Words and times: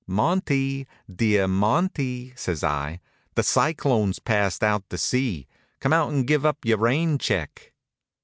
"Monty, 0.07 0.87
dear 1.15 1.47
Monty," 1.47 2.33
says 2.35 2.63
I, 2.63 3.01
"the 3.35 3.43
cyclone's 3.43 4.17
passed 4.17 4.63
out 4.63 4.89
to 4.89 4.97
sea. 4.97 5.47
Come 5.79 5.93
out 5.93 6.09
and 6.11 6.25
give 6.25 6.43
up 6.43 6.65
your 6.65 6.79
rain 6.79 7.19
check." 7.19 7.71